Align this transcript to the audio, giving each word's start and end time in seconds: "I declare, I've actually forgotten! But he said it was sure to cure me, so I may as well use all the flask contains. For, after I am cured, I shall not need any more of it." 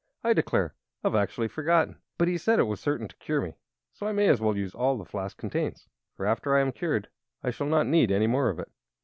"I 0.23 0.33
declare, 0.33 0.73
I've 1.03 1.13
actually 1.13 1.47
forgotten! 1.47 1.99
But 2.17 2.27
he 2.27 2.35
said 2.39 2.57
it 2.57 2.63
was 2.63 2.81
sure 2.81 2.97
to 2.97 3.15
cure 3.17 3.39
me, 3.39 3.53
so 3.93 4.07
I 4.07 4.11
may 4.13 4.29
as 4.29 4.41
well 4.41 4.57
use 4.57 4.73
all 4.73 4.97
the 4.97 5.05
flask 5.05 5.37
contains. 5.37 5.87
For, 6.17 6.25
after 6.25 6.55
I 6.57 6.61
am 6.61 6.71
cured, 6.71 7.07
I 7.43 7.51
shall 7.51 7.67
not 7.67 7.85
need 7.85 8.11
any 8.11 8.25
more 8.25 8.49
of 8.49 8.57
it." 8.57 8.71